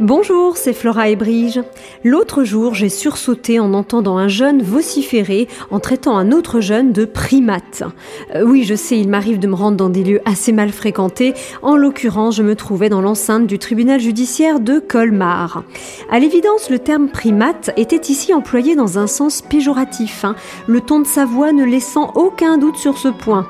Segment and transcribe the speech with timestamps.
[0.00, 1.60] Bonjour, c'est Flora et Brige.
[2.04, 7.04] L'autre jour, j'ai sursauté en entendant un jeune vociférer en traitant un autre jeune de
[7.04, 7.82] primate.
[8.36, 11.34] Euh, oui, je sais, il m'arrive de me rendre dans des lieux assez mal fréquentés.
[11.62, 15.64] En l'occurrence, je me trouvais dans l'enceinte du tribunal judiciaire de Colmar.
[16.12, 20.36] À l'évidence, le terme primate était ici employé dans un sens péjoratif, hein,
[20.68, 23.48] le ton de sa voix ne laissant aucun doute sur ce point.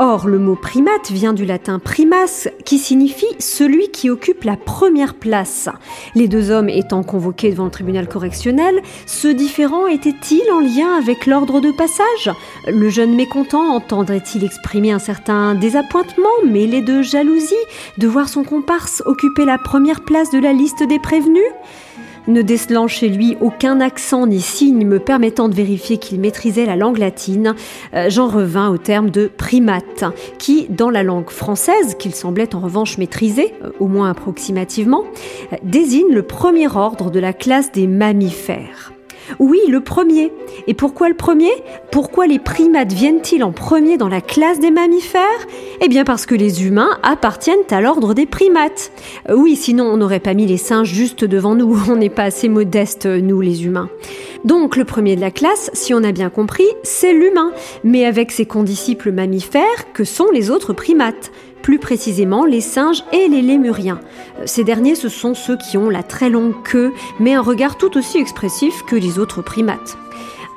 [0.00, 5.14] Or, le mot primate vient du latin primas, qui signifie celui qui occupe la première
[5.14, 5.68] place.
[6.14, 11.26] Les deux hommes étant convoqués devant le tribunal correctionnel, ce différent était-il en lien avec
[11.26, 12.30] l'ordre de passage?
[12.68, 17.54] Le jeune mécontent entendrait-il exprimer un certain désappointement mêlé de jalousie
[17.98, 21.42] de voir son comparse occuper la première place de la liste des prévenus?
[22.26, 26.76] Ne décelant chez lui aucun accent ni signe me permettant de vérifier qu'il maîtrisait la
[26.76, 27.54] langue latine,
[27.94, 30.04] euh, j'en revins au terme de primate,
[30.38, 35.04] qui, dans la langue française, qu'il semblait en revanche maîtriser, euh, au moins approximativement,
[35.52, 38.93] euh, désigne le premier ordre de la classe des mammifères.
[39.38, 40.32] Oui, le premier.
[40.66, 41.50] Et pourquoi le premier?
[41.90, 45.22] Pourquoi les primates viennent-ils en premier dans la classe des mammifères?
[45.80, 48.92] Eh bien parce que les humains appartiennent à l'ordre des primates.
[49.28, 52.24] Euh, oui, sinon on n'aurait pas mis les singes juste devant nous, on n'est pas
[52.24, 53.88] assez modestes, nous les humains.
[54.44, 58.30] Donc le premier de la classe, si on a bien compris, c'est l'humain, mais avec
[58.30, 61.30] ses condisciples mammifères que sont les autres primates?
[61.64, 63.98] Plus précisément les singes et les lémuriens.
[64.44, 67.96] Ces derniers, ce sont ceux qui ont la très longue queue, mais un regard tout
[67.96, 69.96] aussi expressif que les autres primates.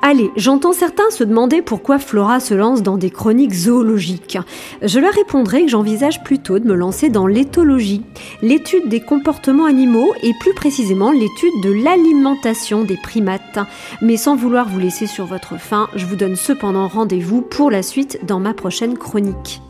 [0.02, 4.38] Allez, j'entends certains se demander pourquoi Flora se lance dans des chroniques zoologiques.
[4.82, 8.02] Je leur répondrai que j'envisage plutôt de me lancer dans l'éthologie,
[8.42, 13.58] l'étude des comportements animaux et plus précisément l'étude de l'alimentation des primates.
[14.02, 17.82] Mais sans vouloir vous laisser sur votre faim, je vous donne cependant rendez-vous pour la
[17.82, 19.62] suite dans ma prochaine chronique.